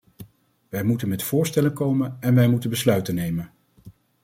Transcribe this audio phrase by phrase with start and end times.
[0.69, 3.51] Wij moeten met voorstellen komen en wij moeten besluiten nemen.